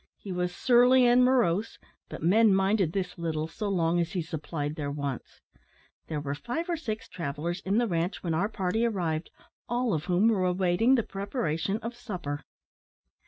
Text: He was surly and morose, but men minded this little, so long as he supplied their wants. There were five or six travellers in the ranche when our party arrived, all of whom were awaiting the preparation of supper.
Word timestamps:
He 0.17 0.31
was 0.31 0.51
surly 0.55 1.05
and 1.05 1.23
morose, 1.23 1.77
but 2.09 2.23
men 2.23 2.55
minded 2.55 2.91
this 2.91 3.19
little, 3.19 3.47
so 3.47 3.69
long 3.69 3.99
as 3.99 4.13
he 4.13 4.23
supplied 4.23 4.75
their 4.75 4.89
wants. 4.89 5.41
There 6.07 6.19
were 6.19 6.33
five 6.33 6.67
or 6.71 6.75
six 6.75 7.07
travellers 7.07 7.59
in 7.65 7.77
the 7.77 7.85
ranche 7.87 8.23
when 8.23 8.33
our 8.33 8.49
party 8.49 8.83
arrived, 8.83 9.29
all 9.69 9.93
of 9.93 10.05
whom 10.05 10.29
were 10.29 10.43
awaiting 10.43 10.95
the 10.95 11.03
preparation 11.03 11.77
of 11.83 11.95
supper. 11.95 12.43